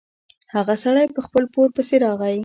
[0.55, 2.37] هغه سړی په خپل پور پسې راغی.